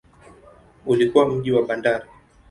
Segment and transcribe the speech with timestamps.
[0.85, 2.05] Ulikuwa mji wa bandari.